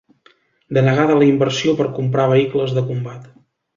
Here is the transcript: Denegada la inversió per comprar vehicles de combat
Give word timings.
Denegada 0.77 1.17
la 1.19 1.27
inversió 1.33 1.75
per 1.81 1.87
comprar 1.99 2.29
vehicles 2.33 2.75
de 2.79 2.85
combat 2.89 3.29